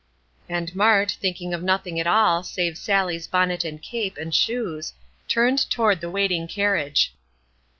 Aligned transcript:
And 0.49 0.75
Mart, 0.75 1.11
thinking 1.21 1.53
of 1.53 1.61
nothing 1.61 1.99
at 1.99 2.07
all, 2.07 2.41
save 2.41 2.75
Sallie's 2.75 3.27
bonnet 3.27 3.63
and 3.63 3.79
cape 3.79 4.17
and 4.17 4.33
shoes, 4.33 4.93
turned 5.27 5.69
toward 5.69 6.01
the 6.01 6.09
waiting 6.09 6.47
carriage. 6.47 7.13